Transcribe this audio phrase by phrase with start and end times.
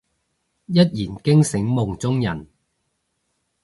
[0.65, 2.47] 一言驚醒夢中人